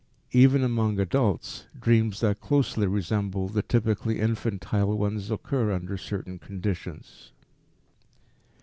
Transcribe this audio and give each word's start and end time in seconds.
Even 0.31 0.63
among 0.63 0.99
adults, 0.99 1.67
dreams 1.79 2.21
that 2.21 2.41
closely 2.41 2.87
resemble 2.87 3.47
the 3.47 3.61
typically 3.61 4.19
infantile 4.19 4.97
ones 4.97 5.29
occur 5.29 5.71
under 5.71 5.95
certain 5.95 6.39
conditions. 6.39 7.33